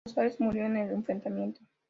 [0.03, 1.61] Rosales murió en el enfrentamiento.